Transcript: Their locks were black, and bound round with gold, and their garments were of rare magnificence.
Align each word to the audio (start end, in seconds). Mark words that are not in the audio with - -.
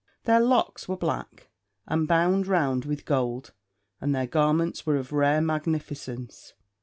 Their 0.23 0.39
locks 0.39 0.87
were 0.87 0.97
black, 0.97 1.51
and 1.85 2.07
bound 2.07 2.47
round 2.47 2.85
with 2.85 3.05
gold, 3.05 3.53
and 3.99 4.15
their 4.15 4.25
garments 4.25 4.83
were 4.83 4.95
of 4.97 5.13
rare 5.13 5.41
magnificence. 5.41 6.53